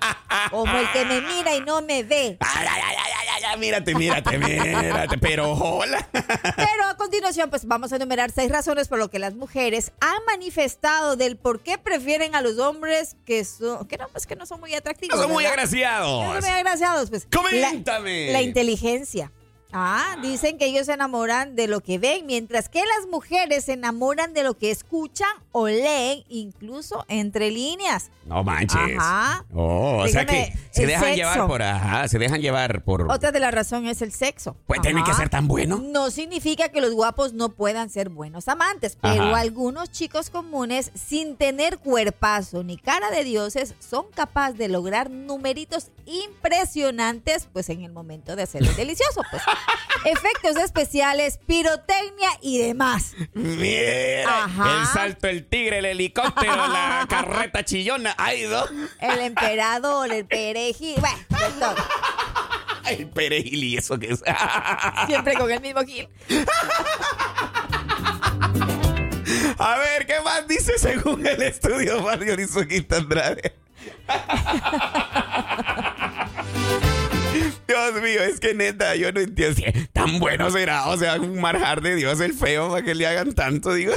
como 0.51 0.77
el 0.77 0.91
que 0.91 1.05
me 1.05 1.21
mira 1.21 1.55
y 1.55 1.61
no 1.61 1.81
me 1.81 2.03
ve. 2.03 2.37
Ay, 2.41 2.67
ay, 2.69 2.81
ay, 2.85 3.26
mírate, 3.57 3.95
mírate, 3.95 4.37
mírate. 4.37 5.17
Pero 5.17 5.51
hola. 5.51 6.07
Pero 6.11 6.85
a 6.89 6.95
continuación, 6.97 7.49
pues 7.49 7.65
vamos 7.65 7.91
a 7.93 7.97
enumerar 7.97 8.31
seis 8.31 8.51
razones 8.51 8.87
por 8.87 8.99
lo 8.99 9.09
que 9.09 9.19
las 9.19 9.35
mujeres 9.35 9.91
han 9.99 10.23
manifestado 10.25 11.15
del 11.15 11.37
por 11.37 11.61
qué 11.61 11.77
prefieren 11.77 12.35
a 12.35 12.41
los 12.41 12.59
hombres 12.59 13.15
que 13.25 13.43
son, 13.45 13.87
que 13.87 13.97
no, 13.97 14.07
pues 14.09 14.27
que 14.27 14.35
no 14.35 14.45
son 14.45 14.59
muy 14.59 14.73
atractivos. 14.73 15.15
No 15.15 15.23
son 15.23 15.31
muy 15.31 15.45
agraciados. 15.45 16.23
No 16.23 16.33
son 16.33 16.41
muy 16.41 16.59
agraciados, 16.59 17.09
pues. 17.09 17.27
Coméntame. 17.31 18.27
La, 18.27 18.33
la 18.33 18.41
inteligencia. 18.41 19.31
Ah, 19.79 20.17
dicen 20.23 20.57
que 20.57 20.65
ellos 20.65 20.87
se 20.87 20.93
enamoran 20.93 21.55
de 21.55 21.67
lo 21.67 21.81
que 21.81 21.99
ven, 21.99 22.25
mientras 22.25 22.67
que 22.67 22.79
las 22.79 23.07
mujeres 23.11 23.65
se 23.65 23.73
enamoran 23.73 24.33
de 24.33 24.41
lo 24.41 24.57
que 24.57 24.71
escuchan 24.71 25.29
o 25.51 25.67
leen, 25.67 26.23
incluso 26.29 27.05
entre 27.09 27.51
líneas. 27.51 28.09
No 28.25 28.43
manches. 28.43 28.97
Ajá. 28.97 29.45
Oh, 29.53 29.99
o 30.03 30.07
sea 30.07 30.25
que 30.25 30.51
se 30.71 30.87
dejan 30.87 31.03
sexo. 31.03 31.15
llevar 31.15 31.47
por, 31.47 31.61
ajá, 31.61 32.07
se 32.07 32.17
dejan 32.17 32.41
llevar 32.41 32.83
por. 32.83 33.03
Otra 33.11 33.31
de 33.31 33.39
las 33.39 33.53
razones 33.53 33.97
es 33.97 34.01
el 34.01 34.11
sexo. 34.11 34.57
Pues 34.65 34.81
tiene 34.81 35.03
que 35.03 35.13
ser 35.13 35.29
tan 35.29 35.47
bueno. 35.47 35.77
No 35.77 36.09
significa 36.09 36.69
que 36.69 36.81
los 36.81 36.93
guapos 36.93 37.33
no 37.33 37.49
puedan 37.49 37.91
ser 37.91 38.09
buenos 38.09 38.47
amantes, 38.47 38.97
pero 38.99 39.25
Ajá. 39.25 39.37
algunos 39.37 39.91
chicos 39.91 40.31
comunes, 40.31 40.91
sin 40.95 41.37
tener 41.37 41.77
cuerpazo 41.77 42.63
ni 42.63 42.77
cara 42.77 43.11
de 43.11 43.23
dioses, 43.23 43.75
son 43.79 44.07
capaces 44.13 44.57
de 44.57 44.69
lograr 44.69 45.11
numeritos 45.11 45.91
impresionantes, 46.05 47.47
pues 47.53 47.69
en 47.69 47.83
el 47.83 47.91
momento 47.91 48.35
de 48.35 48.43
hacer 48.43 48.63
el 48.63 48.75
delicioso, 48.75 49.21
pues. 49.29 49.43
Efectos 50.05 50.55
especiales, 50.57 51.39
pirotecnia 51.45 52.29
y 52.41 52.59
demás. 52.59 53.13
Mira, 53.33 54.45
Ajá. 54.45 54.79
el 54.81 54.87
salto, 54.87 55.27
el 55.27 55.45
tigre, 55.45 55.79
el 55.79 55.85
helicóptero, 55.85 56.55
la 56.67 57.05
carreta 57.09 57.65
chillona. 57.65 58.15
Ay, 58.17 58.45
no. 58.47 58.63
El 59.01 59.19
emperador, 59.19 60.11
el 60.11 60.25
perejil, 60.25 60.95
bueno, 60.99 61.17
de 61.29 61.59
todo. 61.59 61.75
El 62.87 63.09
perejil 63.09 63.63
y 63.63 63.77
eso 63.77 63.99
que 63.99 64.13
es. 64.13 64.23
Siempre 65.07 65.33
con 65.33 65.51
el 65.51 65.59
mismo 65.59 65.81
gil. 65.83 66.07
A 69.59 69.77
ver, 69.77 70.05
¿qué 70.05 70.21
más 70.21 70.47
dice 70.47 70.77
según 70.77 71.25
el 71.27 71.41
estudio 71.41 72.01
Mario 72.01 72.35
Rizoquita 72.35 72.97
Andrade? 72.97 73.55
Dios 77.67 78.01
mío, 78.01 78.21
es 78.23 78.39
que 78.39 78.53
neta, 78.53 78.95
yo 78.95 79.11
no 79.11 79.19
entiendo. 79.19 79.61
Tan 79.93 80.19
bueno 80.19 80.49
será, 80.51 80.87
o 80.87 80.97
sea, 80.97 81.15
un 81.15 81.39
marjar 81.39 81.81
de 81.81 81.95
Dios 81.95 82.19
el 82.21 82.33
feo 82.33 82.69
para 82.69 82.83
que 82.83 82.95
le 82.95 83.05
hagan 83.07 83.33
tanto, 83.33 83.73
digo. 83.73 83.93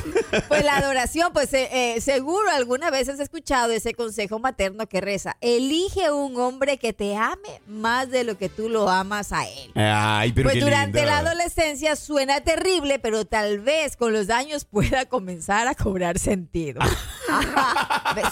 Pues 0.49 0.65
la 0.65 0.77
adoración, 0.79 1.33
pues 1.33 1.53
eh, 1.55 1.69
eh, 1.73 2.01
seguro 2.01 2.51
alguna 2.51 2.91
vez 2.91 3.09
has 3.09 3.21
escuchado 3.21 3.73
ese 3.73 3.95
consejo 3.95 4.39
materno 4.39 4.87
que 4.89 5.01
reza, 5.01 5.37
elige 5.41 6.11
un 6.11 6.37
hombre 6.41 6.79
que 6.79 6.93
te 6.93 7.17
ame 7.17 7.61
más 7.67 8.11
de 8.11 8.25
lo 8.25 8.37
que 8.39 8.49
tú 8.49 8.69
lo 8.69 8.89
amas 8.89 9.33
a 9.33 9.47
él. 9.49 9.71
Ay, 9.75 10.33
pero 10.33 10.51
Pues 10.51 10.63
durante 10.63 10.99
lindo. 11.01 11.11
la 11.13 11.19
adolescencia 11.19 11.97
suena 11.97 12.41
terrible, 12.41 12.99
pero 12.99 13.25
tal 13.25 13.61
vez 13.61 13.97
con 13.97 14.13
los 14.13 14.31
años 14.31 14.65
pueda 14.65 15.07
comenzar 15.07 15.69
a 15.69 15.75
cobrar 15.75 16.19
sentido. 16.19 16.81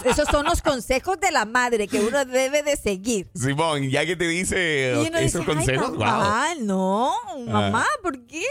Esos 0.05 0.29
son 0.29 0.47
los 0.47 0.63
consejos 0.63 1.19
de 1.21 1.31
la 1.31 1.45
madre 1.45 1.87
que 1.89 2.01
uno 2.01 2.25
debe 2.25 2.63
de 2.63 2.77
seguir. 2.77 3.29
Simón, 3.35 3.89
ya 3.91 4.05
que 4.05 4.17
te 4.17 4.27
dice 4.27 4.95
Y 5.03 5.09
uno 5.09 5.19
dice, 5.33 5.45
consejos, 5.45 5.87
Ay, 5.91 5.97
wow. 5.97 5.99
mamá, 6.07 6.49
no, 6.61 7.15
mamá, 7.47 7.87
¿por 8.03 8.19
qué? 8.27 8.43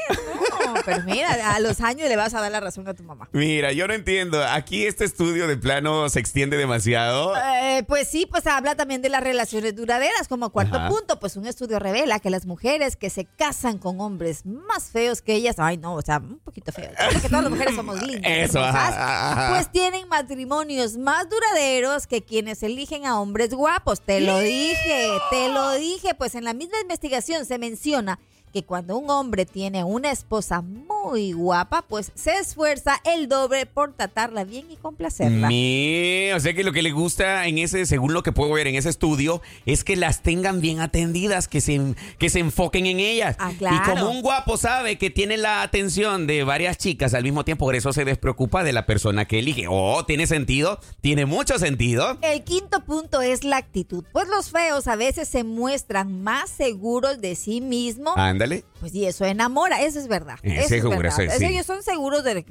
No. 0.66 0.74
Pero 0.86 1.04
mira, 1.04 1.54
a 1.56 1.60
los 1.60 1.82
años 1.82 2.08
le 2.10 2.16
vas 2.16 2.34
a 2.34 2.42
dar 2.42 2.52
la 2.52 2.60
razón 2.60 2.88
a 2.88 2.94
tu 2.94 3.04
mamá. 3.04 3.30
Mira, 3.32 3.72
yo 3.72 3.88
no 3.88 3.94
entiendo. 3.94 4.44
Aquí 4.44 4.86
este 4.86 5.06
estudio 5.06 5.48
de 5.48 5.58
plano 5.58 6.10
se 6.10 6.20
extiende 6.20 6.58
demasiado. 6.58 7.34
Eh, 7.38 7.84
pues 7.88 8.08
sí, 8.08 8.26
pues 8.26 8.48
habla 8.48 8.76
también 8.76 9.02
de 9.02 9.10
las 9.10 9.24
relaciones 9.24 9.76
duraderas. 9.76 10.28
Como 10.28 10.50
cuarto 10.52 10.78
Ajá. 10.78 10.90
punto, 10.90 11.20
pues 11.20 11.36
un 11.38 11.46
estudio 11.48 11.80
revela 11.80 12.20
que 12.20 12.30
las 12.30 12.46
mujeres 12.46 12.96
que 12.96 13.10
se 13.10 13.26
casan 13.26 13.78
con 13.78 14.00
hombres 14.02 14.46
más 14.46 14.86
feos 14.92 15.22
que 15.22 15.34
ellas, 15.34 15.56
ay 15.60 15.78
no, 15.78 15.96
o 15.96 16.02
sea, 16.02 16.18
un 16.18 16.40
poquito 16.40 16.72
feos, 16.72 16.94
porque 17.14 17.28
todas 17.30 17.44
las 17.44 17.52
mujeres 17.52 17.76
somos 17.76 18.02
lindas, 18.06 18.32
Eso, 18.32 18.60
hermosas, 18.60 18.76
ajá, 18.94 19.32
ajá. 19.32 19.50
pues 19.56 19.72
tienen 19.72 20.08
matrimonios 20.10 20.98
más 20.98 21.28
duraderos 21.30 22.08
que 22.08 22.24
quienes 22.24 22.64
eligen 22.64 23.06
a 23.06 23.20
hombres 23.20 23.54
guapos. 23.54 24.02
Te 24.02 24.22
lo 24.22 24.40
dije, 24.40 25.10
te 25.30 25.50
lo 25.50 25.72
dije, 25.74 26.14
pues 26.16 26.36
en 26.36 26.44
la 26.44 26.54
misma 26.54 26.67
investigación 26.82 27.46
se 27.46 27.58
menciona 27.58 28.20
que 28.54 28.64
cuando 28.64 28.98
un 28.98 29.10
hombre 29.10 29.46
tiene 29.46 29.84
una 29.84 30.12
esposa 30.12 30.62
muy 30.62 31.32
guapa, 31.32 31.84
pues 31.84 32.12
se 32.16 32.38
esfuerza 32.38 33.02
el 33.06 33.30
doble 33.30 33.66
por 33.66 33.94
tratarla 33.94 34.44
bien 34.44 34.70
y 34.72 34.76
complacerla. 34.76 35.48
O 35.48 36.40
sea 36.40 36.54
que 36.54 36.64
lo 36.64 36.72
que 36.72 36.82
le 36.82 36.92
gusta 36.92 37.48
en 37.48 37.58
ese, 37.58 37.86
según 37.86 38.14
lo 38.14 38.24
que 38.24 38.32
puedo 38.32 38.52
ver 38.54 38.68
en 38.68 38.76
ese 38.76 38.90
estudio, 38.90 39.42
es 39.66 39.84
que 39.84 39.96
las 39.96 40.22
tengan 40.22 40.62
bien 40.62 40.80
atendidas, 40.80 41.48
que 41.48 41.62
se, 41.62 41.96
que 42.18 42.30
se 42.30 42.40
enfoquen 42.40 42.86
en 42.86 43.00
ellas. 43.00 43.36
Ah, 43.40 43.52
claro. 43.58 43.76
Y 43.76 43.80
como 43.90 44.12
un 44.12 44.22
guapo 44.22 44.58
sabe 44.58 44.98
que 44.98 45.10
tiene 45.10 45.38
la 45.38 45.62
atención 45.62 46.28
de 46.28 46.44
varias 46.44 46.78
chicas 46.78 47.14
al 47.14 47.24
mismo 47.24 47.46
tiempo, 47.46 47.66
por 47.66 47.76
eso 47.76 47.94
se 47.94 48.06
despreocupa 48.06 48.64
de 48.64 48.74
la 48.74 48.86
persona 48.86 49.26
que 49.26 49.40
elige. 49.40 49.66
Oh, 49.70 50.06
tiene 50.06 50.28
sentido, 50.28 50.80
tiene 51.02 51.26
mucho 51.26 51.60
sentido. 51.60 52.18
El 52.22 52.44
quinto 52.44 52.84
punto 52.84 53.22
es 53.22 53.44
la 53.44 53.58
actitud. 53.58 54.04
Pues 54.12 54.28
los 54.28 54.52
feos 54.52 54.88
a 54.88 54.96
veces 54.96 55.28
se 55.28 55.44
muestran 55.44 56.24
más 56.24 56.50
seguros 56.50 57.22
de 57.22 57.36
sí 57.36 57.62
mismos. 57.62 58.14
Ándale. 58.38 58.64
Pues 58.80 58.94
y 58.94 59.06
eso 59.06 59.26
enamora, 59.26 59.82
eso 59.82 60.00
es 60.00 60.08
verdad. 60.08 60.38
Eh, 60.44 60.54
eso 60.54 60.62
es 60.62 60.68
seguro, 60.70 60.98
verdad. 60.98 61.36
sí. 61.38 61.46
Ellos 61.46 61.66
son 61.66 61.84
seguros 61.84 62.24
de 62.24 62.46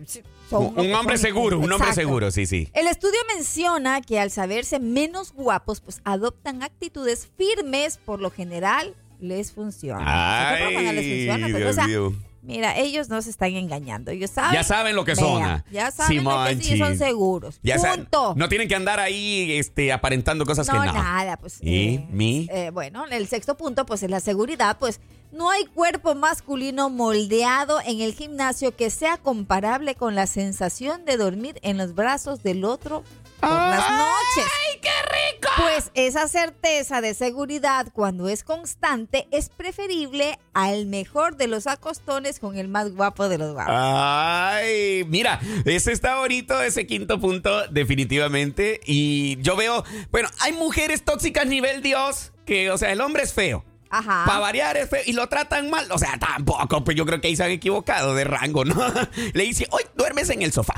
son 0.51 0.67
Un, 0.67 0.79
un 0.81 0.95
hombre 0.95 1.17
son. 1.17 1.27
seguro, 1.27 1.59
un 1.59 1.73
hombre 1.73 1.93
seguro, 1.93 2.31
sí, 2.31 2.47
sí. 2.47 2.69
El 2.75 2.87
estudio 2.87 3.19
menciona 3.35 4.01
que 4.01 4.19
al 4.21 4.31
saberse 4.31 4.79
menos 4.81 5.33
guapos, 5.33 5.81
pues 5.81 6.01
adoptan 6.05 6.63
actitudes 6.63 7.29
firmes, 7.37 7.99
por 7.99 8.21
lo 8.21 8.31
general 8.31 8.95
les 9.21 9.53
funciona. 9.53 10.03
¿A 10.05 10.57
qué 10.57 10.63
Ay, 10.65 10.73
broma 10.75 10.83
no 10.87 10.93
les 10.93 11.07
funciona? 11.07 11.49
Pues, 11.51 11.65
o 11.67 11.73
sea, 11.73 11.87
mío. 11.87 12.15
Mira, 12.47 12.77
ellos 12.79 13.09
no 13.09 13.21
se 13.23 13.31
están 13.31 13.55
engañando. 13.55 14.11
Ellos 14.11 14.31
saben. 14.31 14.53
Ya 14.55 14.63
saben 14.63 14.95
lo 14.95 15.05
que 15.05 15.17
son, 15.17 15.43
ah. 15.43 15.65
Ya 15.71 15.91
saben 15.91 16.23
lo 16.25 16.45
que 16.47 16.57
sí, 16.63 16.79
son 16.79 16.97
seguros. 16.97 17.59
Ya 17.63 17.77
Punto. 17.77 18.35
no 18.37 18.49
tienen 18.49 18.69
que 18.69 18.75
andar 18.77 19.01
ahí 19.01 19.53
este, 19.59 19.93
aparentando 19.93 20.47
cosas 20.47 20.67
No, 20.69 20.75
que 20.81 20.87
no. 20.87 20.93
nada, 20.93 21.37
pues. 21.37 21.59
¿Y? 21.63 22.05
¿Mi? 22.11 22.49
eh, 22.53 22.71
bueno, 22.73 23.05
el 23.11 23.27
sexto 23.27 23.57
punto, 23.57 23.85
pues 23.85 24.03
es 24.03 24.11
la 24.11 24.21
seguridad, 24.21 24.79
pues 24.79 25.01
no 25.33 25.51
hay 25.51 25.65
cuerpo 25.67 26.15
masculino 26.15 26.89
moldeado 26.89 27.81
en 27.85 28.01
el 28.01 28.15
gimnasio 28.15 28.75
que 28.77 28.91
sea 28.91 29.17
comparable 29.19 29.95
con 29.97 30.15
la 30.15 30.27
sensación 30.27 31.05
de 31.05 31.17
dormir 31.17 31.59
en 31.63 31.77
los 31.79 31.95
brazos 31.95 32.43
del 32.43 32.65
otro 32.65 33.03
por 33.41 33.51
las 33.51 33.91
noches. 33.91 34.45
¡Ay, 34.45 34.81
qué 34.81 34.89
rico! 34.89 35.49
Pues 35.57 35.91
esa 35.95 36.29
certeza 36.29 37.01
de 37.01 37.15
seguridad 37.15 37.89
cuando 37.93 38.29
es 38.29 38.45
constante 38.45 39.29
es 39.31 39.49
preferible 39.49 40.39
al 40.55 40.87
mejor 40.87 41.37
de 41.37 41.47
los 41.49 41.67
acostones 41.67 42.39
con 42.41 42.57
el 42.57 42.69
más 42.69 42.93
guapo 42.93 43.29
de 43.29 43.39
los 43.39 43.53
guapos. 43.53 43.75
Ay, 43.77 45.05
mira, 45.09 45.41
ese 45.65 45.93
está 45.93 46.19
bonito, 46.19 46.61
ese 46.63 46.87
quinto 46.87 47.21
punto, 47.21 47.67
definitivamente. 47.69 48.81
Y 48.85 49.41
yo 49.41 49.57
veo, 49.57 49.85
bueno, 50.11 50.29
hay 50.41 50.53
mujeres 50.53 51.05
tóxicas 51.05 51.47
nivel 51.47 51.83
Dios, 51.83 52.33
que, 52.45 52.71
o 52.71 52.79
sea, 52.79 52.93
el 52.93 53.01
hombre 53.01 53.23
es 53.23 53.33
feo. 53.33 53.65
Ajá. 53.89 54.25
Para 54.27 54.41
variar 54.41 54.77
es 54.77 54.91
feo 54.91 55.03
y 55.07 55.13
lo 55.13 55.29
tratan 55.29 55.71
mal. 55.71 55.91
O 55.93 55.99
sea, 55.99 56.19
tampoco, 56.19 56.85
pues 56.85 56.97
yo 56.97 57.07
creo 57.07 57.21
que 57.21 57.29
ahí 57.29 57.37
se 57.37 57.45
han 57.45 57.51
equivocado 57.51 58.15
de 58.15 58.25
rango, 58.25 58.65
¿no? 58.65 58.77
Le 59.33 59.45
dice, 59.45 59.67
hoy 59.71 59.83
duermes 59.95 60.31
en 60.31 60.43
el 60.43 60.53
sofá. 60.53 60.75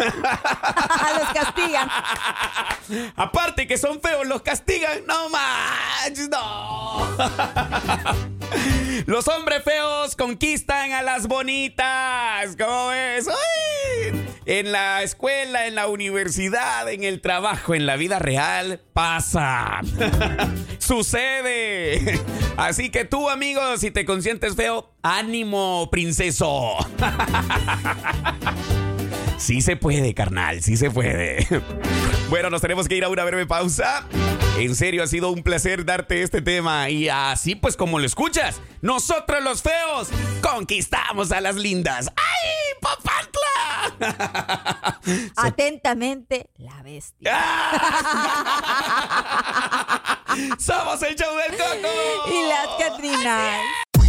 los 1.18 1.28
castigan. 1.34 1.88
Aparte 3.16 3.66
que 3.66 3.78
son 3.78 4.00
feos, 4.00 4.26
los 4.26 4.42
castigan. 4.42 5.04
No 5.06 5.28
manches, 5.28 6.28
no. 6.28 7.08
Los 9.06 9.28
hombres 9.28 9.62
feos 9.64 10.16
conquistan 10.16 10.92
a 10.92 11.02
las 11.02 11.26
bonitas. 11.26 12.56
¿Cómo 12.58 12.88
ves? 12.88 13.28
En 14.46 14.72
la 14.72 15.02
escuela, 15.02 15.66
en 15.66 15.74
la 15.74 15.86
universidad, 15.86 16.88
en 16.90 17.04
el 17.04 17.20
trabajo, 17.20 17.74
en 17.74 17.86
la 17.86 17.96
vida 17.96 18.18
real, 18.18 18.80
pasa. 18.92 19.80
Sucede. 20.78 22.20
Así 22.56 22.90
que 22.90 23.04
tú, 23.04 23.28
amigo, 23.30 23.76
si 23.78 23.90
te 23.90 24.04
consientes 24.04 24.56
feo, 24.56 24.92
ánimo, 25.02 25.88
princeso. 25.90 26.76
Sí 29.40 29.62
se 29.62 29.74
puede, 29.74 30.12
carnal, 30.14 30.62
sí 30.62 30.76
se 30.76 30.90
puede. 30.90 31.46
Bueno, 32.28 32.48
nos 32.48 32.60
tenemos 32.60 32.86
que 32.86 32.94
ir 32.94 33.02
a 33.02 33.08
una 33.08 33.24
breve 33.24 33.44
pausa. 33.44 34.06
En 34.56 34.76
serio, 34.76 35.02
ha 35.02 35.08
sido 35.08 35.32
un 35.32 35.42
placer 35.42 35.84
darte 35.84 36.22
este 36.22 36.40
tema. 36.40 36.88
Y 36.88 37.08
así 37.08 37.56
pues 37.56 37.76
como 37.76 37.98
lo 37.98 38.06
escuchas, 38.06 38.60
nosotros 38.82 39.42
los 39.42 39.62
feos 39.62 40.10
conquistamos 40.40 41.32
a 41.32 41.40
las 41.40 41.56
lindas. 41.56 42.12
¡Ay, 42.14 42.74
papantla! 42.80 43.30
Atentamente, 45.36 46.50
la 46.58 46.80
bestia. 46.84 47.32
¡Ah! 47.34 47.80
Somos 50.60 51.02
el 51.02 51.16
show 51.16 51.34
del 51.36 51.58
Coco. 51.58 51.88
Y 52.30 52.44
las 52.46 52.68
Catrinas. 52.78 53.58